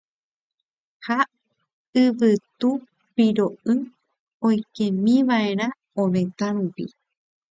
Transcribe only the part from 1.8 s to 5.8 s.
yvytu piro'y oikémiva'erã